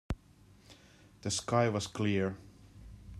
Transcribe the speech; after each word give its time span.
The 1.21 1.29
sky 1.29 1.69
was 1.69 1.85
clear. 1.85 2.35